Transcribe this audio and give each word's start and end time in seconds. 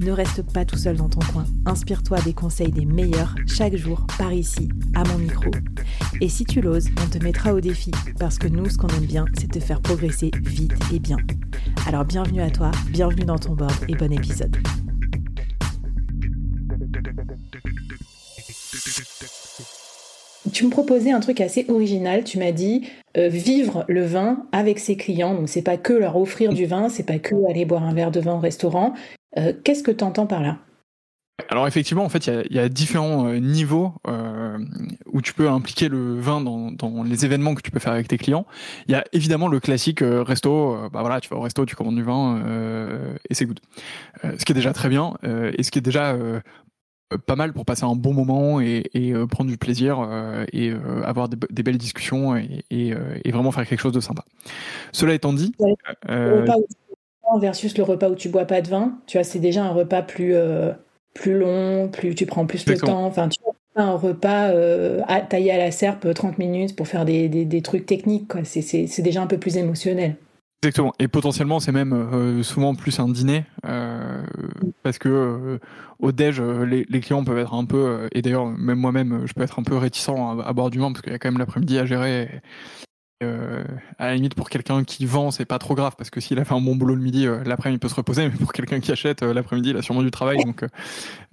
Ne 0.00 0.12
reste 0.12 0.42
pas 0.52 0.64
tout 0.64 0.78
seul 0.78 0.96
dans 0.96 1.08
ton 1.08 1.20
coin. 1.32 1.44
Inspire-toi 1.66 2.20
des 2.22 2.32
conseils 2.32 2.72
des 2.72 2.86
meilleurs 2.86 3.34
chaque 3.46 3.76
jour 3.76 4.06
par 4.18 4.32
ici, 4.32 4.68
à 4.94 5.04
mon 5.04 5.18
micro. 5.18 5.50
Et 6.20 6.28
si 6.28 6.44
tu 6.44 6.60
l'oses, 6.60 6.88
on 7.04 7.08
te 7.08 7.22
mettra 7.22 7.52
au 7.52 7.60
défi 7.60 7.90
parce 8.18 8.38
que 8.38 8.48
nous, 8.48 8.68
ce 8.68 8.78
qu'on 8.78 8.88
aime 8.88 9.06
bien, 9.06 9.26
c'est 9.38 9.50
te 9.50 9.60
faire 9.60 9.80
progresser 9.80 10.30
vite 10.42 10.72
et 10.92 10.98
bien. 10.98 11.18
Alors 11.86 12.04
bienvenue 12.04 12.40
à 12.40 12.50
toi, 12.50 12.70
bienvenue 12.90 13.24
dans 13.24 13.38
ton 13.38 13.54
board 13.54 13.74
et 13.88 13.94
bon 13.94 14.12
épisode. 14.12 14.56
Tu 20.52 20.64
me 20.64 20.70
proposais 20.70 21.10
un 21.10 21.20
truc 21.20 21.40
assez 21.40 21.66
original. 21.68 22.24
Tu 22.24 22.38
m'as 22.38 22.52
dit 22.52 22.88
euh, 23.16 23.28
vivre 23.28 23.84
le 23.88 24.04
vin 24.04 24.46
avec 24.52 24.78
ses 24.78 24.96
clients. 24.96 25.34
Donc 25.34 25.48
c'est 25.48 25.62
pas 25.62 25.76
que 25.76 25.92
leur 25.92 26.16
offrir 26.16 26.52
du 26.52 26.64
vin, 26.64 26.88
c'est 26.88 27.04
pas 27.04 27.18
que 27.18 27.34
aller 27.48 27.64
boire 27.64 27.84
un 27.84 27.94
verre 27.94 28.10
de 28.10 28.20
vin 28.20 28.34
au 28.34 28.40
restaurant. 28.40 28.94
Euh, 29.38 29.52
qu'est-ce 29.64 29.82
que 29.82 29.90
tu 29.90 30.04
entends 30.04 30.26
par 30.26 30.42
là? 30.42 30.58
Alors 31.48 31.66
effectivement, 31.66 32.04
en 32.04 32.10
fait, 32.10 32.26
il 32.26 32.54
y, 32.54 32.58
a, 32.58 32.68
différents 32.68 33.26
euh, 33.26 33.38
niveaux 33.38 33.94
où 35.06 35.22
tu 35.22 35.32
peux 35.32 35.48
impliquer 35.48 35.88
le 35.88 36.20
vin 36.20 36.40
dans, 36.40 37.02
les 37.02 37.24
événements 37.24 37.54
que 37.54 37.62
tu 37.62 37.70
peux 37.70 37.78
faire 37.78 37.94
avec 37.94 38.08
tes 38.08 38.18
clients. 38.18 38.44
Il 38.86 38.92
y 38.92 38.94
a 38.94 39.04
évidemment 39.12 39.48
le 39.48 39.58
classique 39.58 40.00
resto. 40.02 40.76
bah 40.92 41.00
voilà, 41.00 41.20
tu 41.20 41.30
vas 41.30 41.36
au 41.36 41.40
resto, 41.40 41.64
tu 41.64 41.74
commandes 41.76 41.96
du 41.96 42.02
vin 42.02 42.42
et 43.30 43.34
c'est 43.34 43.46
good. 43.46 43.60
ce 44.22 44.44
qui 44.44 44.52
est 44.52 44.54
déjà 44.54 44.74
très 44.74 44.90
bien 44.90 45.14
et 45.22 45.62
ce 45.62 45.70
qui 45.70 45.78
est 45.78 45.82
déjà 45.82 46.14
euh, 47.12 47.18
pas 47.18 47.36
mal 47.36 47.52
pour 47.52 47.64
passer 47.64 47.84
un 47.84 47.96
bon 47.96 48.12
moment 48.12 48.60
et, 48.60 48.84
euh, 48.96 49.26
prendre 49.26 49.50
du 49.50 49.58
plaisir 49.58 49.98
euh, 50.00 50.44
et 50.52 50.72
avoir 51.04 51.28
des, 51.28 51.62
belles 51.62 51.78
discussions 51.78 52.36
et, 52.36 52.94
vraiment 53.26 53.50
faire 53.50 53.66
quelque 53.66 53.80
chose 53.80 53.92
de 53.92 54.00
sympa. 54.00 54.24
Cela 54.92 55.14
étant 55.14 55.32
dit, 55.32 55.52
versus 57.38 57.76
le 57.76 57.84
repas 57.84 58.08
où 58.08 58.14
tu 58.14 58.28
bois 58.28 58.44
pas 58.44 58.60
de 58.60 58.68
vin, 58.68 58.98
tu 59.06 59.18
vois, 59.18 59.24
c'est 59.24 59.38
déjà 59.38 59.64
un 59.64 59.70
repas 59.70 60.02
plus 60.02 60.34
plus 61.14 61.38
long, 61.38 61.88
plus 61.88 62.14
tu 62.14 62.26
prends 62.26 62.46
plus 62.46 62.66
le 62.66 62.78
temps. 62.78 63.04
Enfin, 63.04 63.28
tu 63.28 63.40
vois, 63.42 63.54
un 63.76 63.94
repas 63.94 64.52
taillé 65.28 65.52
à 65.52 65.58
la 65.58 65.70
serpe 65.70 66.12
30 66.12 66.38
minutes 66.38 66.76
pour 66.76 66.88
faire 66.88 67.04
des, 67.04 67.28
des 67.28 67.62
trucs 67.62 67.86
techniques. 67.86 68.32
C'est 68.44 69.02
déjà 69.02 69.22
un 69.22 69.26
peu 69.26 69.38
plus 69.38 69.56
émotionnel. 69.56 70.16
Exactement. 70.62 70.92
Et 70.98 71.08
potentiellement, 71.08 71.58
c'est 71.58 71.72
même 71.72 71.94
euh, 71.94 72.42
souvent 72.42 72.74
plus 72.74 73.00
un 73.00 73.08
dîner, 73.08 73.46
euh, 73.64 74.22
parce 74.82 74.98
que 74.98 75.08
euh, 75.08 75.58
au 76.00 76.12
déj, 76.12 76.42
les, 76.42 77.00
clients 77.00 77.24
peuvent 77.24 77.38
être 77.38 77.54
un 77.54 77.64
peu, 77.64 78.08
et 78.12 78.20
d'ailleurs 78.20 78.46
même 78.46 78.78
moi-même, 78.78 79.22
je 79.24 79.32
peux 79.32 79.42
être 79.42 79.58
un 79.58 79.62
peu 79.62 79.78
réticent 79.78 80.10
à, 80.10 80.36
à 80.44 80.52
boire 80.52 80.68
du 80.68 80.78
vin 80.78 80.92
parce 80.92 81.00
qu'il 81.00 81.12
y 81.12 81.14
a 81.14 81.18
quand 81.18 81.30
même 81.30 81.38
l'après-midi 81.38 81.78
à 81.78 81.86
gérer. 81.86 82.42
Euh, 83.22 83.62
à 83.98 84.06
la 84.06 84.14
limite 84.14 84.34
pour 84.34 84.48
quelqu'un 84.48 84.82
qui 84.82 85.04
vend 85.04 85.30
c'est 85.30 85.44
pas 85.44 85.58
trop 85.58 85.74
grave 85.74 85.94
parce 85.98 86.08
que 86.08 86.22
s'il 86.22 86.38
a 86.38 86.44
fait 86.46 86.54
un 86.54 86.60
bon 86.62 86.74
boulot 86.74 86.94
le 86.94 87.02
midi 87.02 87.26
euh, 87.26 87.44
l'après-midi 87.44 87.76
il 87.76 87.78
peut 87.78 87.90
se 87.90 87.94
reposer 87.94 88.30
mais 88.30 88.34
pour 88.34 88.54
quelqu'un 88.54 88.80
qui 88.80 88.90
achète 88.92 89.22
euh, 89.22 89.34
l'après-midi 89.34 89.70
il 89.70 89.76
a 89.76 89.82
sûrement 89.82 90.02
du 90.02 90.10
travail 90.10 90.38
donc 90.42 90.64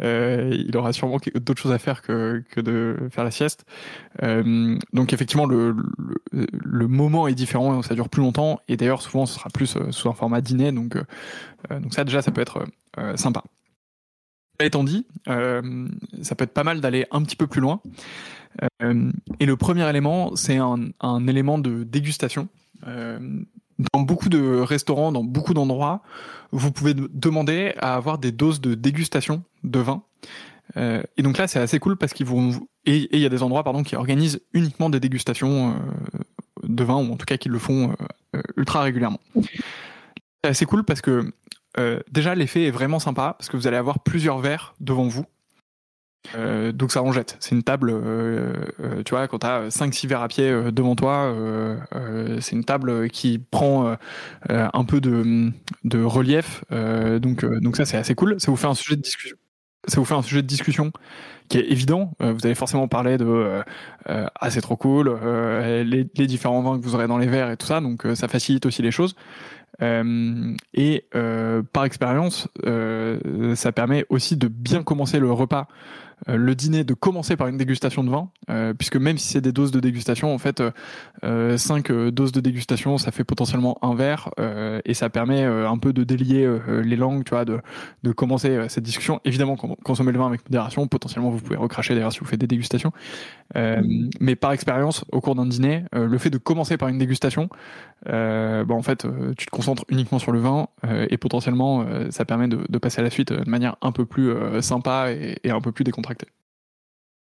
il 0.01 0.75
aura 0.75 0.91
sûrement 0.91 1.17
d'autres 1.35 1.61
choses 1.61 1.71
à 1.71 1.79
faire 1.79 2.01
que, 2.01 2.43
que 2.51 2.59
de 2.59 3.07
faire 3.09 3.23
la 3.23 3.31
sieste. 3.31 3.65
Donc 4.21 5.13
effectivement 5.13 5.45
le, 5.45 5.77
le, 6.33 6.87
moment 6.87 7.29
est 7.29 7.35
différent 7.35 7.81
ça 7.81 7.95
dure 7.95 8.09
plus 8.09 8.21
longtemps 8.21 8.59
et 8.67 8.75
d'ailleurs 8.75 9.01
souvent 9.01 9.25
ce 9.25 9.35
sera 9.35 9.49
plus 9.49 9.77
sous 9.91 10.09
un 10.09 10.13
format 10.13 10.41
dîner 10.41 10.73
donc 10.73 10.97
donc 11.69 11.93
ça 11.93 12.03
déjà 12.03 12.21
ça 12.21 12.31
peut 12.31 12.41
être 12.41 12.65
sympa. 13.15 13.43
Étant 14.59 14.83
dit, 14.83 15.05
ça 15.25 16.35
peut 16.35 16.43
être 16.43 16.53
pas 16.53 16.63
mal 16.63 16.81
d'aller 16.81 17.05
un 17.11 17.21
petit 17.23 17.35
peu 17.35 17.47
plus 17.47 17.61
loin. 17.61 17.79
euh, 17.81 18.36
et 19.39 19.45
le 19.45 19.55
premier 19.55 19.87
élément, 19.89 20.35
c'est 20.35 20.57
un, 20.57 21.27
élément 21.27 21.57
de 21.57 21.83
dégustation. 21.83 22.47
Euh, 22.87 23.19
dans 23.93 24.01
beaucoup 24.01 24.29
de 24.29 24.59
restaurants, 24.59 25.11
dans 25.11 25.23
beaucoup 25.23 25.53
d'endroits, 25.53 26.01
vous 26.51 26.71
pouvez 26.71 26.93
demander 26.95 27.73
à 27.77 27.95
avoir 27.95 28.17
des 28.17 28.31
doses 28.31 28.61
de 28.61 28.73
dégustation 28.73 29.43
de 29.63 29.79
vin. 29.79 30.03
Euh, 30.75 31.03
et 31.17 31.21
donc 31.21 31.37
là, 31.37 31.47
c'est 31.47 31.59
assez 31.59 31.79
cool 31.79 31.95
parce 31.95 32.13
qu'ils 32.13 32.25
vont 32.25 32.51
et 32.85 33.07
il 33.11 33.19
y 33.19 33.25
a 33.25 33.29
des 33.29 33.43
endroits 33.43 33.63
pardon 33.63 33.83
qui 33.83 33.95
organisent 33.95 34.39
uniquement 34.53 34.89
des 34.89 34.99
dégustations 34.99 35.75
de 36.63 36.83
vin 36.83 36.95
ou 36.95 37.13
en 37.13 37.17
tout 37.17 37.25
cas 37.25 37.37
qui 37.37 37.49
le 37.49 37.59
font 37.59 37.95
ultra 38.55 38.81
régulièrement. 38.81 39.19
C'est 40.43 40.49
assez 40.49 40.65
cool 40.65 40.83
parce 40.83 41.01
que 41.01 41.31
déjà 42.09 42.33
l'effet 42.33 42.65
est 42.65 42.71
vraiment 42.71 42.99
sympa 42.99 43.35
parce 43.37 43.49
que 43.49 43.57
vous 43.57 43.67
allez 43.67 43.77
avoir 43.77 43.99
plusieurs 43.99 44.39
verres 44.39 44.73
devant 44.79 45.07
vous 45.07 45.25
euh, 46.35 46.71
donc 46.71 46.91
ça 46.91 47.01
en 47.01 47.11
jette. 47.11 47.37
C'est 47.39 47.55
une 47.55 47.63
table, 47.63 47.89
euh, 47.89 48.53
euh, 48.79 49.03
tu 49.03 49.11
vois, 49.11 49.27
quand 49.27 49.39
tu 49.39 49.47
as 49.47 49.69
5-6 49.69 50.07
verres 50.07 50.21
à 50.21 50.27
pied 50.27 50.51
devant 50.71 50.95
toi, 50.95 51.33
c'est 52.39 52.55
une 52.55 52.63
table 52.63 53.09
qui 53.09 53.39
prend 53.39 53.95
un 54.49 54.85
peu 54.85 55.01
de, 55.01 56.03
relief. 56.03 56.63
donc, 56.71 57.45
donc 57.61 57.77
ça, 57.77 57.85
c'est 57.85 57.97
assez 57.97 58.15
cool. 58.15 58.39
Ça 58.39 58.51
vous 58.51 58.57
fait 58.57 58.67
un 58.67 58.75
sujet 58.75 58.95
de 58.95 59.01
discussion. 59.01 59.37
Ça 59.87 60.01
vous 60.01 60.05
fait 60.05 60.15
un 60.15 60.21
sujet 60.21 60.41
de 60.41 60.47
discussion 60.47 60.91
qui 61.47 61.59
est 61.59 61.71
évident. 61.71 62.11
vous 62.19 62.45
allez 62.45 62.55
forcément 62.55 62.89
parler 62.89 63.17
de 63.17 63.61
ah 64.05 64.49
c'est 64.49 64.61
trop 64.61 64.75
cool, 64.75 65.17
les, 65.23 66.07
les, 66.13 66.27
différents 66.27 66.61
vins 66.61 66.77
que 66.77 66.83
vous 66.83 66.95
aurez 66.95 67.07
dans 67.07 67.17
les 67.17 67.27
verres 67.27 67.51
et 67.51 67.57
tout 67.57 67.67
ça. 67.67 67.79
Donc 67.79 68.05
ça 68.15 68.27
facilite 68.27 68.65
aussi 68.65 68.81
les 68.81 68.91
choses. 68.91 69.15
et 69.81 71.05
par 71.71 71.85
expérience, 71.85 72.49
ça 73.55 73.71
permet 73.71 74.05
aussi 74.09 74.35
de 74.35 74.47
bien 74.47 74.83
commencer 74.83 75.19
le 75.19 75.31
repas 75.31 75.67
le 76.25 76.55
dîner 76.55 76.83
de 76.83 76.93
commencer 76.93 77.37
par 77.37 77.47
une 77.47 77.57
dégustation 77.57 78.03
de 78.03 78.09
vin, 78.09 78.29
euh, 78.49 78.73
puisque 78.73 78.95
même 78.95 79.17
si 79.17 79.27
c'est 79.27 79.41
des 79.41 79.51
doses 79.51 79.71
de 79.71 79.79
dégustation, 79.79 80.33
en 80.33 80.37
fait, 80.37 80.63
5 81.21 81.91
euh, 81.91 82.11
doses 82.11 82.31
de 82.31 82.41
dégustation, 82.41 82.97
ça 82.97 83.11
fait 83.11 83.23
potentiellement 83.23 83.77
un 83.81 83.93
verre, 83.93 84.29
et 84.85 84.93
ça 84.93 85.09
permet 85.09 85.43
un 85.43 85.77
peu 85.77 85.93
de 85.93 86.03
délier 86.03 86.47
les 86.83 86.95
langues, 86.95 87.23
tu 87.23 87.31
vois, 87.31 87.45
de, 87.45 87.59
de 88.03 88.11
commencer 88.11 88.65
cette 88.69 88.83
discussion. 88.83 89.19
Évidemment, 89.25 89.55
consommer 89.55 90.11
le 90.11 90.19
vin 90.19 90.27
avec 90.27 90.43
modération, 90.45 90.87
potentiellement 90.87 91.29
vous 91.29 91.39
pouvez 91.39 91.55
recracher 91.57 91.93
d'ailleurs 91.93 92.11
si 92.11 92.19
vous 92.19 92.25
faites 92.25 92.39
des 92.39 92.47
dégustations, 92.47 92.91
mais 93.55 94.35
par 94.35 94.51
expérience, 94.51 95.05
au 95.11 95.21
cours 95.21 95.35
d'un 95.35 95.45
dîner, 95.45 95.83
le 95.93 96.17
fait 96.17 96.29
de 96.29 96.37
commencer 96.37 96.77
par 96.77 96.89
une 96.89 96.97
dégustation, 96.97 97.49
bah, 98.05 98.65
en 98.69 98.81
fait, 98.81 99.05
tu 99.37 99.45
te 99.45 99.51
concentres 99.51 99.83
uniquement 99.89 100.19
sur 100.19 100.31
le 100.31 100.39
vin, 100.39 100.67
et 101.09 101.17
potentiellement, 101.17 101.85
ça 102.09 102.25
permet 102.25 102.47
de, 102.47 102.59
de, 102.67 102.77
passer 102.77 103.01
à 103.01 103.03
la 103.03 103.09
suite 103.09 103.33
de 103.33 103.49
manière 103.49 103.75
un 103.81 103.91
peu 103.91 104.05
plus 104.05 104.31
sympa 104.61 105.11
et, 105.11 105.37
et 105.43 105.51
un 105.51 105.61
peu 105.61 105.71
plus 105.71 105.83
décontractée. 105.83 106.06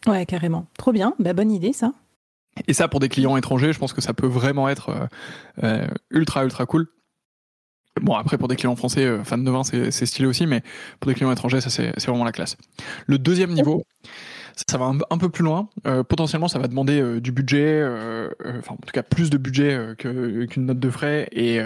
Ouais, 0.06 0.26
carrément. 0.26 0.66
Trop 0.78 0.92
bien. 0.92 1.14
Bah, 1.18 1.32
bonne 1.32 1.50
idée, 1.50 1.72
ça. 1.72 1.92
Et 2.66 2.72
ça, 2.72 2.88
pour 2.88 3.00
des 3.00 3.08
clients 3.08 3.36
étrangers, 3.36 3.72
je 3.72 3.78
pense 3.78 3.92
que 3.92 4.00
ça 4.00 4.14
peut 4.14 4.26
vraiment 4.26 4.68
être 4.68 4.88
euh, 4.90 5.06
euh, 5.62 5.88
ultra, 6.10 6.44
ultra 6.44 6.66
cool. 6.66 6.88
Bon, 8.00 8.14
après, 8.14 8.38
pour 8.38 8.48
des 8.48 8.56
clients 8.56 8.76
français, 8.76 9.04
euh, 9.04 9.24
fans 9.24 9.38
de 9.38 9.50
vin, 9.50 9.64
c'est 9.64 9.90
stylé 9.90 10.28
aussi, 10.28 10.46
mais 10.46 10.62
pour 11.00 11.08
des 11.10 11.14
clients 11.14 11.32
étrangers, 11.32 11.60
ça, 11.60 11.70
c'est 11.70 12.06
vraiment 12.06 12.24
la 12.24 12.32
classe. 12.32 12.56
Le 13.06 13.18
deuxième 13.18 13.52
niveau, 13.52 13.84
ça 14.68 14.78
va 14.78 14.86
un, 15.10 15.18
peu 15.18 15.28
plus 15.28 15.44
loin. 15.44 15.68
potentiellement, 16.08 16.48
ça 16.48 16.58
va 16.58 16.66
demander 16.66 17.20
du 17.20 17.30
budget, 17.30 17.84
enfin, 18.46 18.74
en 18.74 18.86
tout 18.86 18.92
cas, 18.92 19.02
plus 19.02 19.28
de 19.30 19.36
budget 19.36 19.94
qu'une 19.98 20.66
note 20.66 20.78
de 20.78 20.90
frais 20.90 21.28
et, 21.32 21.60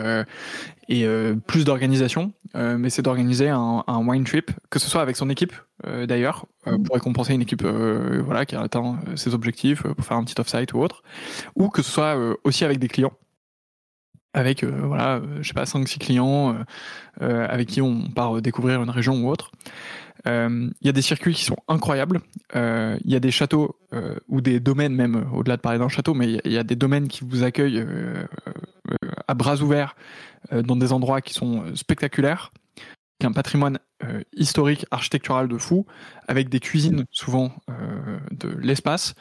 et 0.89 1.06
plus 1.47 1.65
d'organisation. 1.65 2.33
mais 2.55 2.91
c'est 2.91 3.03
d'organiser 3.03 3.49
un, 3.49 3.84
un, 3.87 4.06
wine 4.06 4.25
trip, 4.25 4.51
que 4.71 4.78
ce 4.78 4.89
soit 4.89 5.03
avec 5.03 5.17
son 5.17 5.31
équipe 5.31 5.53
euh, 5.87 6.06
d'ailleurs, 6.06 6.47
euh, 6.67 6.78
pour 6.78 6.95
récompenser 6.95 7.34
une 7.34 7.43
équipe 7.43 7.62
euh, 7.65 8.23
voilà, 8.25 8.45
qui 8.45 8.55
a 8.55 8.61
atteint 8.61 8.99
ses 9.17 9.34
objectifs, 9.34 9.83
pour 9.83 10.05
faire 10.05 10.17
un 10.17 10.25
petit 10.25 10.39
off-site 10.41 10.72
ou 10.75 10.78
autre, 10.78 11.03
ou 11.55 11.69
que 11.69 11.83
ce 11.83 11.91
soit 11.91 12.17
aussi 12.45 12.65
avec 12.65 12.78
des 12.78 12.89
clients 12.89 13.12
avec 14.33 14.63
voilà 14.63 15.21
je 15.41 15.48
sais 15.48 15.54
pas 15.54 15.66
5 15.66 15.89
6 15.89 15.98
clients 15.98 16.57
avec 17.19 17.66
qui 17.66 17.83
on 17.83 18.09
part 18.10 18.41
découvrir 18.41 18.81
une 18.81 18.91
région 18.91 19.25
ou 19.25 19.28
autre 19.28 19.50
il 20.27 20.72
y 20.83 20.89
a 20.89 20.93
des 20.93 21.03
circuits 21.03 21.34
qui 21.34 21.45
sont 21.45 21.57
incroyables 21.69 22.21
il 22.55 23.01
y 23.11 23.17
a 23.17 23.21
des 23.21 23.31
châteaux 23.31 23.77
ou 24.28 24.41
des 24.41 24.61
domaines 24.61 24.95
même 24.95 25.27
au-delà 25.33 25.57
de 25.57 25.63
parler 25.63 25.78
d'un 25.78 25.89
château 25.89 26.15
mais 26.15 26.41
il 26.45 26.53
y, 26.53 26.59
a 26.59 26.65
des 26.65 26.77
domaines 26.77 27.09
qui 27.09 27.25
vous 27.25 27.43
accueillent 27.43 27.84
à 29.28 29.34
bras 29.34 29.57
ouverts 29.63 29.97
dans 30.53 30.77
des 30.77 30.93
endroits 30.93 31.21
qui 31.21 31.34
sont 31.34 31.65
spectaculaires 31.75 32.53
un 33.25 33.33
patrimoine 33.33 33.78
euh, 34.05 34.22
historique, 34.34 34.87
architectural 34.91 35.49
de 35.49 35.59
fou, 35.59 35.87
avec 36.28 36.49
des 36.49 36.61
cuisines 36.61 37.05
souvent 37.11 37.53
euh, 37.69 38.19
de 38.31 38.49
l'espace. 38.61 39.15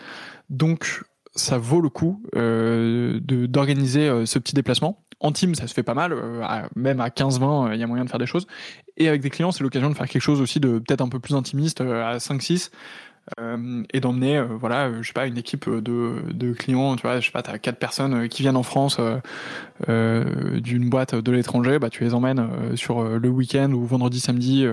Donc 0.49 1.03
ça 1.35 1.57
vaut 1.57 1.81
le 1.81 1.89
coup 1.89 2.23
euh, 2.35 3.19
d'organiser 3.21 4.25
ce 4.25 4.39
petit 4.39 4.55
déplacement. 4.55 5.03
En 5.19 5.31
team, 5.31 5.53
ça 5.55 5.67
se 5.67 5.73
fait 5.73 5.83
pas 5.83 5.93
mal, 5.93 6.15
même 6.75 7.01
à 7.01 7.09
15-20, 7.09 7.73
il 7.73 7.79
y 7.79 7.83
a 7.83 7.87
moyen 7.87 8.05
de 8.05 8.09
faire 8.09 8.19
des 8.19 8.25
choses. 8.25 8.47
Et 8.95 9.07
avec 9.09 9.21
des 9.21 9.29
clients, 9.29 9.51
c'est 9.51 9.63
l'occasion 9.63 9.89
de 9.89 9.95
faire 9.95 10.07
quelque 10.07 10.21
chose 10.21 10.39
aussi 10.39 10.59
de 10.59 10.79
peut-être 10.79 11.01
un 11.01 11.09
peu 11.09 11.19
plus 11.19 11.35
intimiste, 11.35 11.81
à 11.81 12.17
5-6. 12.17 12.71
Et 13.93 13.99
d'emmener 13.99 14.41
voilà 14.41 14.91
je 15.01 15.07
sais 15.07 15.13
pas 15.13 15.27
une 15.27 15.37
équipe 15.37 15.69
de, 15.69 16.21
de 16.31 16.53
clients 16.53 16.95
tu 16.95 17.03
vois 17.03 17.19
je 17.19 17.25
sais 17.25 17.31
pas 17.31 17.41
t'as 17.41 17.57
quatre 17.57 17.77
personnes 17.77 18.27
qui 18.27 18.41
viennent 18.41 18.57
en 18.57 18.63
France 18.63 18.99
d'une 19.87 20.89
boîte 20.89 21.15
de 21.15 21.31
l'étranger 21.31 21.79
bah 21.79 21.89
tu 21.89 22.03
les 22.03 22.13
emmènes 22.13 22.75
sur 22.75 23.03
le 23.03 23.29
week-end 23.29 23.71
ou 23.71 23.85
vendredi 23.85 24.19
samedi 24.19 24.65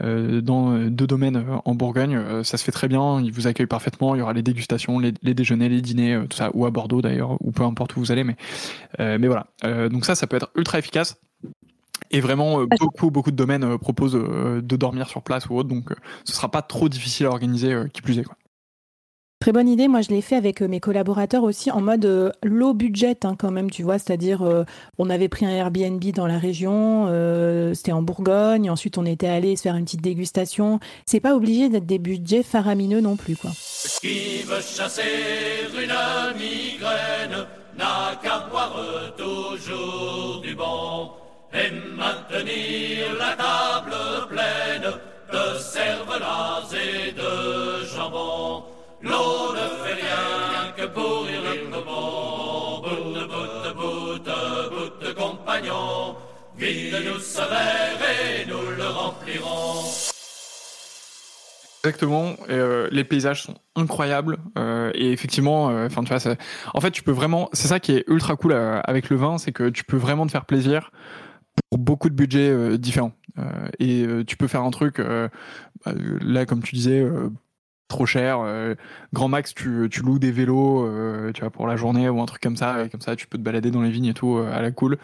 dans 0.00 0.78
deux 0.88 1.06
domaines 1.06 1.44
en 1.64 1.74
Bourgogne. 1.74 2.42
Ça 2.44 2.56
se 2.56 2.64
fait 2.64 2.72
très 2.72 2.88
bien 2.88 3.20
ils 3.20 3.32
vous 3.32 3.46
accueillent 3.46 3.66
parfaitement 3.66 4.14
il 4.14 4.18
y 4.18 4.22
aura 4.22 4.32
les 4.32 4.42
dégustations 4.42 4.98
les, 4.98 5.12
les 5.22 5.34
déjeuners 5.34 5.68
les 5.68 5.80
dîners 5.80 6.20
tout 6.28 6.36
ça 6.36 6.50
ou 6.54 6.66
à 6.66 6.70
Bordeaux 6.70 7.02
d'ailleurs 7.02 7.36
ou 7.40 7.52
peu 7.52 7.64
importe 7.64 7.96
où 7.96 8.00
vous 8.00 8.12
allez 8.12 8.24
mais 8.24 8.36
mais 8.98 9.28
voilà. 9.28 9.46
Donc 9.88 10.04
ça 10.04 10.14
ça 10.14 10.26
peut 10.26 10.36
être 10.36 10.50
ultra 10.56 10.78
efficace 10.78 11.18
et 12.12 12.20
vraiment, 12.20 12.60
euh, 12.60 12.66
beaucoup, 12.78 13.10
beaucoup 13.10 13.30
de 13.30 13.36
domaines 13.36 13.64
euh, 13.64 13.78
proposent 13.78 14.14
euh, 14.16 14.60
de 14.60 14.76
dormir 14.76 15.08
sur 15.08 15.22
place 15.22 15.48
ou 15.48 15.56
autre, 15.56 15.68
donc 15.68 15.90
ce 16.24 16.34
sera 16.34 16.50
pas 16.50 16.62
trop 16.62 16.88
difficile 16.88 17.26
à 17.26 17.30
organiser, 17.30 17.74
qui 17.92 18.02
plus 18.02 18.18
est. 18.18 18.24
Quoi. 18.24 18.36
Très 19.40 19.50
bonne 19.50 19.68
idée. 19.68 19.88
Moi, 19.88 20.02
je 20.02 20.10
l'ai 20.10 20.20
fait 20.20 20.36
avec 20.36 20.60
mes 20.60 20.78
collaborateurs 20.78 21.42
aussi 21.42 21.70
en 21.72 21.80
mode 21.80 22.32
low 22.44 22.74
budget 22.74 23.24
hein, 23.24 23.34
quand 23.36 23.50
même, 23.50 23.70
tu 23.70 23.82
vois. 23.82 23.98
C'est-à-dire, 23.98 24.48
on 24.98 25.10
avait 25.10 25.28
pris 25.28 25.44
un 25.44 25.50
Airbnb 25.50 26.00
dans 26.14 26.28
la 26.28 26.38
région, 26.38 27.08
c'était 27.74 27.90
en 27.90 28.02
Bourgogne. 28.02 28.70
Ensuite, 28.70 28.98
on 28.98 29.04
était 29.04 29.26
allé 29.26 29.56
se 29.56 29.62
faire 29.62 29.74
une 29.74 29.84
petite 29.84 30.00
dégustation. 30.00 30.78
C'est 31.06 31.18
pas 31.18 31.34
obligé 31.34 31.68
d'être 31.68 31.86
des 31.86 31.98
budgets 31.98 32.44
faramineux 32.44 33.00
non 33.00 33.16
plus, 33.16 33.34
quoi. 33.34 33.50
Qui 34.00 34.42
veut 34.42 34.60
chasser 34.60 35.02
une 35.74 36.38
migraine 36.38 37.44
n'a 37.76 38.14
qu'à 38.22 38.46
boire 38.48 38.76
toujours 39.16 40.40
du 40.40 40.54
bon 40.54 41.10
et 41.54 41.70
maintenir 42.32 43.14
la 43.18 43.36
table 43.36 43.94
pleine 44.28 44.92
de 45.32 45.58
cervelas 45.58 46.72
et 46.72 47.12
de 47.12 47.84
jambon. 47.84 48.64
L'eau 49.02 49.52
ne 49.52 49.84
fait 49.84 49.94
rien 49.94 50.72
que 50.76 50.86
pourrir 50.86 51.40
le 51.42 51.84
bon. 51.84 52.80
Bout 52.82 53.28
bout 53.28 53.74
bout 53.74 54.24
bout 54.70 55.06
de 55.06 55.12
compagnon. 55.12 56.16
Vide-nous 56.56 57.18
ce 57.18 57.38
verre 57.38 58.00
et 58.00 58.46
nous 58.46 58.76
le 58.76 58.84
remplirons. 58.84 59.84
Exactement. 61.84 62.36
Euh, 62.48 62.88
les 62.92 63.02
paysages 63.02 63.42
sont 63.42 63.54
incroyables 63.74 64.38
euh, 64.56 64.92
et 64.94 65.10
effectivement, 65.10 65.70
euh, 65.70 65.86
enfin 65.86 66.04
tu 66.04 66.14
vois, 66.14 66.34
en 66.74 66.80
fait, 66.80 66.92
tu 66.92 67.02
peux 67.02 67.10
vraiment. 67.10 67.48
C'est 67.52 67.66
ça 67.66 67.80
qui 67.80 67.92
est 67.92 68.04
ultra 68.06 68.36
cool 68.36 68.52
euh, 68.52 68.80
avec 68.84 69.10
le 69.10 69.16
vin, 69.16 69.36
c'est 69.38 69.50
que 69.50 69.68
tu 69.68 69.82
peux 69.82 69.96
vraiment 69.96 70.24
te 70.26 70.30
faire 70.30 70.44
plaisir 70.44 70.92
beaucoup 71.78 72.08
de 72.08 72.14
budgets 72.14 72.50
euh, 72.50 72.78
différents. 72.78 73.12
Euh, 73.38 73.68
et 73.78 74.04
euh, 74.04 74.24
tu 74.24 74.36
peux 74.36 74.46
faire 74.46 74.62
un 74.62 74.70
truc, 74.70 75.00
bah, 75.00 75.92
là 76.20 76.46
comme 76.46 76.62
tu 76.62 76.74
disais, 76.74 77.06
trop 77.88 78.06
cher. 78.06 78.38
grand 79.12 79.28
max, 79.28 79.54
tu, 79.54 79.88
tu, 79.90 80.02
loues 80.02 80.18
des 80.18 80.32
vélos, 80.32 80.88
tu 81.32 81.40
vois, 81.40 81.50
pour 81.50 81.66
la 81.66 81.76
journée 81.76 82.08
ou 82.08 82.20
un 82.20 82.26
truc 82.26 82.42
comme 82.42 82.56
ça. 82.56 82.84
Et 82.84 82.88
comme 82.88 83.00
ça, 83.00 83.16
tu 83.16 83.26
peux 83.26 83.38
te 83.38 83.42
balader 83.42 83.70
dans 83.70 83.82
les 83.82 83.90
vignes 83.90 84.06
et 84.06 84.14
tout 84.14 84.38
à 84.38 84.60
la 84.60 84.70
cool. 84.70 84.98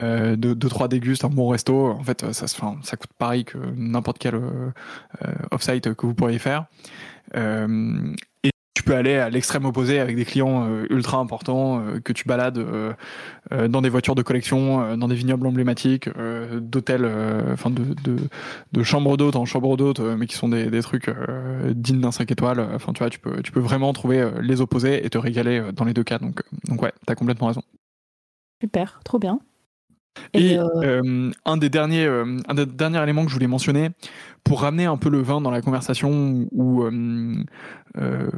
Deux, 0.00 0.36
deux, 0.36 0.68
trois 0.68 0.88
dégustes, 0.88 1.24
un 1.24 1.28
bon 1.28 1.48
resto. 1.48 1.90
En 1.90 2.02
fait, 2.02 2.32
ça, 2.32 2.46
ça, 2.46 2.96
coûte 2.96 3.12
pareil 3.18 3.44
que 3.44 3.58
n'importe 3.76 4.18
quel 4.18 4.40
off-site 5.50 5.94
que 5.94 6.06
vous 6.06 6.14
pourriez 6.14 6.38
faire. 6.38 6.66
Tu 8.80 8.84
peux 8.84 8.94
aller 8.94 9.16
à 9.16 9.28
l'extrême 9.28 9.66
opposé 9.66 10.00
avec 10.00 10.16
des 10.16 10.24
clients 10.24 10.64
euh, 10.64 10.86
ultra 10.88 11.18
importants 11.18 11.80
euh, 11.80 12.00
que 12.00 12.14
tu 12.14 12.24
balades 12.24 12.56
euh, 12.56 12.94
dans 13.68 13.82
des 13.82 13.90
voitures 13.90 14.14
de 14.14 14.22
collection, 14.22 14.96
dans 14.96 15.06
des 15.06 15.14
vignobles 15.14 15.46
emblématiques, 15.46 16.08
d'hôtels, 16.62 17.04
enfin 17.52 17.70
de, 17.70 18.82
chambres 18.82 19.18
d'hôtes 19.18 19.36
en 19.36 19.44
chambres 19.44 19.76
d'hôtes, 19.76 20.00
mais 20.00 20.26
qui 20.26 20.34
sont 20.34 20.48
des, 20.48 20.80
trucs 20.80 21.10
dignes 21.72 22.00
d'un 22.00 22.10
5 22.10 22.30
étoiles. 22.30 22.66
Enfin, 22.74 22.94
tu 22.94 23.00
vois, 23.00 23.10
tu 23.10 23.18
peux 23.18 23.60
vraiment 23.60 23.92
trouver 23.92 24.30
les 24.40 24.62
opposés 24.62 25.04
et 25.04 25.10
te 25.10 25.18
régaler 25.18 25.62
dans 25.74 25.84
les 25.84 25.92
deux 25.92 26.04
cas. 26.04 26.18
Donc, 26.18 26.42
donc 26.66 26.80
ouais, 26.80 26.92
t'as 27.04 27.14
complètement 27.14 27.48
raison. 27.48 27.62
Super, 28.62 29.00
trop 29.04 29.18
bien. 29.18 29.40
Et, 30.34 30.58
un 30.58 31.56
des 31.56 31.70
derniers, 31.70 32.06
un 32.06 32.54
des 32.54 32.66
derniers 32.66 33.02
éléments 33.02 33.24
que 33.24 33.30
je 33.30 33.34
voulais 33.34 33.46
mentionner 33.46 33.90
pour 34.44 34.62
ramener 34.62 34.84
un 34.84 34.96
peu 34.96 35.08
le 35.08 35.22
vin 35.22 35.40
dans 35.40 35.50
la 35.50 35.62
conversation 35.62 36.48
ou 36.52 36.84
euh, 37.98 38.30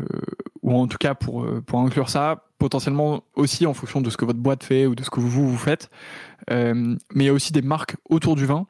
ou 0.63 0.75
en 0.75 0.87
tout 0.87 0.97
cas 0.97 1.15
pour, 1.15 1.45
euh, 1.45 1.61
pour 1.61 1.81
inclure 1.81 2.09
ça, 2.09 2.45
potentiellement 2.59 3.25
aussi 3.35 3.67
en 3.67 3.75
fonction 3.75 4.01
de 4.01 4.09
ce 4.09 4.17
que 4.17 4.25
votre 4.25 4.39
boîte 4.39 4.65
fait 4.65 4.87
ou 4.87 4.95
de 4.95 5.03
ce 5.03 5.11
que 5.11 5.21
vous, 5.21 5.49
vous 5.49 5.59
faites. 5.59 5.91
Euh, 6.51 6.97
mais 7.15 7.25
il 7.25 7.27
y 7.27 7.31
a 7.31 7.33
aussi 7.33 7.53
des 7.53 7.63
marques 7.63 7.97
autour 8.09 8.37
du 8.37 8.47
vin 8.47 8.67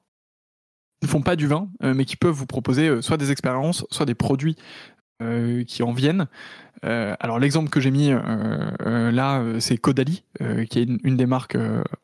qui 1.01 1.07
ne 1.07 1.11
font 1.11 1.23
pas 1.23 1.37
du 1.37 1.49
vin, 1.49 1.69
mais 1.81 2.05
qui 2.05 2.17
peuvent 2.17 2.33
vous 2.33 2.47
proposer 2.47 3.03
soit 3.03 3.17
des 3.17 3.33
expériences, 3.33 3.85
soit 3.91 4.07
des 4.07 4.15
produits 4.15 4.55
qui 5.67 5.83
en 5.83 5.93
viennent. 5.93 6.29
Euh, 6.85 7.15
alors 7.21 7.39
l'exemple 7.39 7.71
que 7.71 7.81
j'ai 7.81 7.91
mis 7.93 8.11
euh, 8.11 8.19
euh, 8.85 9.13
là, 9.13 9.43
c'est 9.61 9.77
Caudalie, 9.77 10.25
qui 10.69 10.81
est 10.81 10.89
une, 11.05 11.17
des 11.17 11.27
marques 11.27 11.57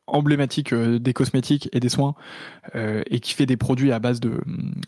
emblématiques 0.06 0.74
des 0.74 1.12
cosmétiques 1.12 1.68
et 1.72 1.80
des 1.80 1.88
soins, 1.88 2.14
et 2.74 3.20
qui 3.20 3.34
fait 3.34 3.46
des 3.46 3.56
produits 3.56 3.92
à 3.92 3.98
base 3.98 4.20
de, 4.20 4.40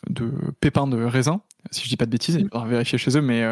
de 0.08 0.32
pépins 0.60 0.86
de 0.86 1.02
raisin. 1.02 1.40
Si 1.70 1.84
je 1.84 1.88
dis 1.88 1.96
pas 1.96 2.06
de 2.06 2.10
bêtises, 2.10 2.36
il 2.36 2.44
faudra 2.44 2.66
vérifier 2.66 2.98
chez 2.98 3.16
eux, 3.16 3.20
mais 3.20 3.44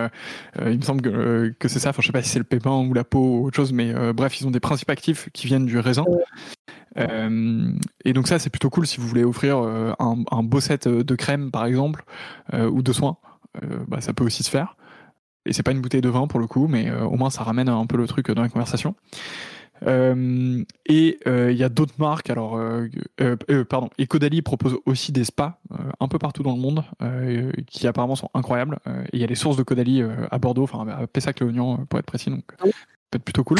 il 0.61 0.79
me 0.79 0.83
semble 0.83 1.03
que, 1.03 1.55
que 1.59 1.69
c'est 1.69 1.79
ça. 1.79 1.91
Enfin, 1.91 2.03
je 2.03 2.07
sais 2.07 2.13
pas 2.13 2.23
si 2.23 2.31
c'est 2.31 2.39
le 2.39 2.45
pépin 2.45 2.79
ou 2.79 2.95
la 2.95 3.05
peau 3.05 3.41
ou 3.41 3.47
autre 3.47 3.57
chose, 3.57 3.73
mais 3.73 3.93
bref, 4.13 4.41
ils 4.41 4.47
ont 4.47 4.51
des 4.51 4.61
principes 4.61 4.91
actifs 4.91 5.29
qui 5.33 5.47
viennent 5.47 5.67
du 5.67 5.79
raisin. 5.79 6.05
et 6.97 8.13
donc 8.13 8.29
ça, 8.29 8.39
c'est 8.39 8.51
plutôt 8.51 8.71
cool 8.71 8.87
si 8.87 9.01
vous 9.01 9.09
voulez 9.09 9.25
offrir 9.25 9.59
un, 9.59 10.23
un, 10.31 10.43
beau 10.43 10.61
set 10.61 10.87
de 10.87 11.15
crème, 11.17 11.51
par 11.51 11.67
exemple, 11.67 12.05
ou 12.53 12.83
de 12.83 12.93
soins. 12.93 13.17
bah, 13.89 14.01
ça 14.01 14.13
peut 14.13 14.25
aussi 14.25 14.45
se 14.45 14.51
faire 14.51 14.77
et 15.49 15.53
c'est 15.53 15.63
pas 15.63 15.73
une 15.73 15.81
bouteille 15.81 16.03
de 16.03 16.09
vin 16.09 16.27
pour 16.27 16.39
le 16.39 16.47
coup, 16.47 16.69
mais 16.69 16.89
euh, 16.89 17.05
au 17.05 17.17
moins 17.17 17.31
ça 17.31 17.43
ramène 17.43 17.69
un 17.69 17.87
peu 17.87 17.97
le 17.97 18.07
truc 18.07 18.31
dans 18.31 18.43
la 18.43 18.49
conversation. 18.49 18.95
Euh, 19.87 20.65
et 20.87 21.19
euh, 21.27 21.53
il 21.53 21.57
y 21.57 21.63
a 21.63 21.69
d'autres 21.69 21.95
marques. 21.99 22.31
Alors, 22.31 22.61
pardon. 23.69 23.91
Et 23.97 24.07
Caudalie 24.07 24.43
propose 24.43 24.77
aussi 24.87 25.13
des 25.13 25.25
spas 25.25 25.61
un 26.01 26.09
peu 26.09 26.19
partout 26.19 26.43
dans 26.43 26.55
le 26.55 26.61
monde, 26.61 26.85
qui 27.67 27.87
apparemment 27.87 28.17
sont 28.17 28.31
incroyables. 28.35 28.79
et 28.87 29.17
il 29.17 29.21
y 29.21 29.25
a 29.25 29.27
les 29.27 29.35
sources 29.35 29.57
de 29.57 29.63
Caudalie 29.63 30.03
à 30.31 30.39
Bordeaux, 30.39 30.65
enfin 30.65 30.87
à 30.89 31.07
Pessac-le-Oignon 31.07 31.87
pour 31.89 31.99
être 31.99 32.07
précis. 32.07 32.31
Donc, 32.31 32.45
peut 33.11 33.17
être 33.17 33.25
plutôt 33.25 33.45
cool. 33.45 33.59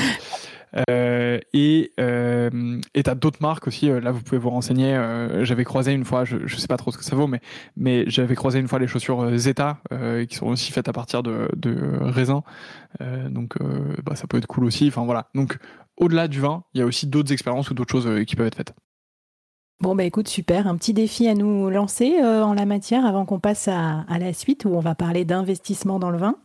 Euh, 0.89 1.39
et 1.53 1.93
euh, 1.99 2.81
et 2.95 3.03
t'as 3.03 3.15
d'autres 3.15 3.41
marques 3.41 3.67
aussi. 3.67 3.91
Euh, 3.91 4.01
là, 4.01 4.13
vous 4.13 4.23
pouvez 4.23 4.39
vous 4.39 4.51
renseigner. 4.51 4.95
Euh, 4.95 5.45
j'avais 5.45 5.65
croisé 5.65 5.93
une 5.93 6.05
fois, 6.05 6.25
je, 6.25 6.39
je 6.47 6.57
sais 6.57 6.67
pas 6.67 6.77
trop 6.77 6.93
ce 6.93 6.99
que 6.99 7.05
ça 7.05 7.17
vaut, 7.17 7.27
mais 7.27 7.41
mais 7.77 8.05
j'avais 8.09 8.35
croisé 8.35 8.59
une 8.59 8.69
fois 8.69 8.79
les 8.79 8.87
chaussures 8.87 9.37
Zeta 9.37 9.79
qui 10.29 10.37
sont 10.37 10.47
aussi 10.47 10.73
faites 10.73 10.89
à 10.89 10.93
partir 10.93 11.23
de, 11.23 11.49
de 11.57 11.99
raisin. 12.01 12.43
donc 13.31 13.57
bah, 14.05 14.17
ça 14.17 14.27
peut 14.27 14.39
être 14.39 14.47
cool 14.47 14.65
aussi. 14.65 14.89
Enfin 14.89 15.05
voilà. 15.05 15.29
Donc 15.35 15.59
au-delà 15.97 16.29
du 16.29 16.41
vin, 16.41 16.65
il 16.75 16.81
y 16.81 16.83
a 16.83 16.87
aussi 16.87 17.07
d'autres 17.07 17.33
expériences 17.33 17.71
ou 17.71 17.75
d'autres 17.75 17.93
choses 17.93 18.25
qui 18.27 18.37
peuvent 18.37 18.47
être 18.47 18.57
faites. 18.57 18.75
Bon, 19.81 19.95
bah 19.95 20.03
écoute, 20.03 20.27
super. 20.27 20.67
Un 20.67 20.77
petit 20.77 20.93
défi 20.93 21.29
à 21.29 21.35
nous 21.35 21.71
lancer 21.71 22.21
en 22.21 22.53
la 22.53 22.67
matière 22.67 23.07
avant 23.07 23.25
qu'on 23.25 23.39
passe 23.39 23.69
à, 23.69 24.05
à, 24.09 24.19
la 24.19 24.33
suite 24.33 24.65
où 24.65 24.71
on 24.71 24.81
va 24.81 24.95
parler 24.95 25.25
d'investissement 25.25 25.99
dans 25.99 26.11
le 26.11 26.19
vin. 26.19 26.37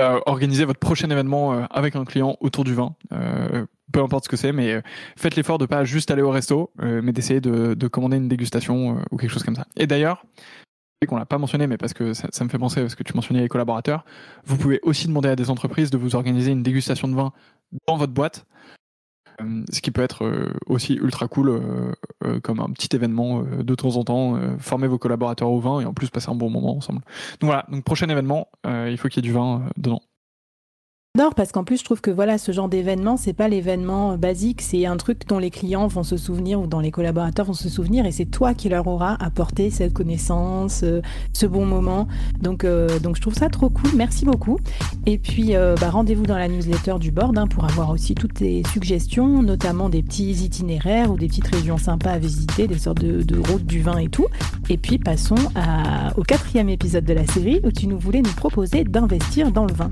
Euh, 0.00 0.18
organiser 0.26 0.64
votre 0.64 0.80
prochain 0.80 1.08
événement 1.08 1.52
euh, 1.52 1.64
avec 1.70 1.94
un 1.94 2.04
client 2.04 2.36
autour 2.40 2.64
du 2.64 2.74
vin. 2.74 2.96
Euh, 3.12 3.64
peu 3.92 4.00
importe 4.00 4.24
ce 4.24 4.28
que 4.28 4.36
c'est, 4.36 4.50
mais 4.50 4.82
faites 5.16 5.36
l'effort 5.36 5.58
de 5.58 5.66
pas 5.66 5.84
juste 5.84 6.10
aller 6.10 6.22
au 6.22 6.30
resto, 6.30 6.72
mais 6.80 7.12
d'essayer 7.12 7.40
de, 7.40 7.74
de, 7.74 7.86
commander 7.86 8.16
une 8.16 8.26
dégustation 8.26 8.98
ou 9.12 9.16
quelque 9.16 9.30
chose 9.30 9.44
comme 9.44 9.54
ça. 9.54 9.66
Et 9.76 9.86
d'ailleurs, 9.86 10.24
qu'on 11.06 11.16
l'a 11.16 11.26
pas 11.26 11.38
mentionné, 11.38 11.66
mais 11.66 11.76
parce 11.76 11.94
que 11.94 12.12
ça, 12.12 12.28
ça, 12.32 12.44
me 12.44 12.48
fait 12.48 12.58
penser 12.58 12.80
parce 12.80 12.94
que 12.94 13.02
tu 13.02 13.14
mentionnais 13.14 13.40
les 13.40 13.48
collaborateurs, 13.48 14.04
vous 14.44 14.56
pouvez 14.56 14.80
aussi 14.82 15.06
demander 15.06 15.28
à 15.28 15.36
des 15.36 15.50
entreprises 15.50 15.90
de 15.90 15.98
vous 15.98 16.16
organiser 16.16 16.52
une 16.52 16.62
dégustation 16.62 17.08
de 17.08 17.14
vin 17.14 17.32
dans 17.86 17.96
votre 17.96 18.12
boîte 18.12 18.46
euh, 18.46 18.78
ce 19.70 19.80
qui 19.80 19.90
peut 19.90 20.02
être 20.02 20.24
euh, 20.24 20.52
aussi 20.66 20.94
ultra 20.94 21.28
cool 21.28 21.48
euh, 21.50 22.40
comme 22.40 22.60
un 22.60 22.70
petit 22.70 22.94
événement 22.94 23.42
de 23.42 23.74
temps 23.74 23.96
en 23.96 24.04
temps. 24.04 24.38
former 24.58 24.88
vos 24.88 24.98
collaborateurs 24.98 25.50
au 25.50 25.60
vin 25.60 25.80
et 25.80 25.84
en 25.84 25.92
plus 25.92 26.10
passer 26.10 26.30
un 26.30 26.34
bon 26.34 26.50
moment 26.50 26.76
ensemble. 26.76 27.00
Donc 27.40 27.48
voilà, 27.48 27.66
donc 27.70 27.84
prochain 27.84 28.08
événement, 28.08 28.48
il 28.64 28.96
faut 28.98 29.08
qu'il 29.08 29.24
y 29.24 29.26
ait 29.26 29.30
du 29.30 29.34
vin 29.34 29.62
dedans. 29.76 30.00
J'adore 31.16 31.36
parce 31.36 31.52
qu'en 31.52 31.62
plus 31.62 31.78
je 31.78 31.84
trouve 31.84 32.00
que 32.00 32.10
voilà 32.10 32.38
ce 32.38 32.50
genre 32.50 32.68
d'événement 32.68 33.16
c'est 33.16 33.34
pas 33.34 33.46
l'événement 33.46 34.18
basique 34.18 34.60
c'est 34.60 34.84
un 34.84 34.96
truc 34.96 35.28
dont 35.28 35.38
les 35.38 35.50
clients 35.50 35.86
vont 35.86 36.02
se 36.02 36.16
souvenir 36.16 36.60
ou 36.60 36.66
dont 36.66 36.80
les 36.80 36.90
collaborateurs 36.90 37.46
vont 37.46 37.52
se 37.52 37.68
souvenir 37.68 38.04
et 38.04 38.10
c'est 38.10 38.24
toi 38.24 38.52
qui 38.52 38.68
leur 38.68 38.88
aura 38.88 39.14
apporté 39.22 39.70
cette 39.70 39.92
connaissance 39.92 40.80
euh, 40.82 41.02
ce 41.32 41.46
bon 41.46 41.66
moment. 41.66 42.08
Donc 42.40 42.64
euh, 42.64 42.98
donc 42.98 43.14
je 43.14 43.20
trouve 43.20 43.34
ça 43.34 43.48
trop 43.48 43.70
cool. 43.70 43.90
Merci 43.94 44.24
beaucoup. 44.24 44.58
Et 45.06 45.18
puis 45.18 45.54
euh, 45.54 45.76
bah, 45.80 45.90
rendez-vous 45.90 46.26
dans 46.26 46.36
la 46.36 46.48
newsletter 46.48 46.96
du 46.98 47.12
board 47.12 47.38
hein, 47.38 47.46
pour 47.46 47.64
avoir 47.64 47.90
aussi 47.90 48.16
toutes 48.16 48.34
tes 48.34 48.64
suggestions 48.72 49.40
notamment 49.40 49.88
des 49.90 50.02
petits 50.02 50.32
itinéraires 50.32 51.12
ou 51.12 51.16
des 51.16 51.28
petites 51.28 51.46
régions 51.46 51.78
sympas 51.78 52.10
à 52.10 52.18
visiter 52.18 52.66
des 52.66 52.78
sortes 52.78 52.98
de, 52.98 53.38
routes 53.52 53.66
du 53.66 53.82
vin 53.82 53.98
et 53.98 54.08
tout. 54.08 54.26
Et 54.68 54.78
puis 54.78 54.98
passons 54.98 55.36
au 56.16 56.22
quatrième 56.22 56.70
épisode 56.70 57.04
de 57.04 57.14
la 57.14 57.24
série 57.24 57.60
où 57.62 57.70
tu 57.70 57.86
nous 57.86 58.00
voulais 58.00 58.22
nous 58.22 58.32
proposer 58.32 58.82
d'investir 58.82 59.52
dans 59.52 59.64
le 59.64 59.74
vin. 59.74 59.90